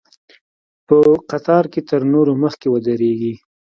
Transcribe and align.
په 0.87 0.97
قطار 1.29 1.63
کې 1.73 1.81
تر 1.89 2.01
نورو 2.13 2.33
مخکې 2.43 2.67
ودرېږي. 2.69 3.33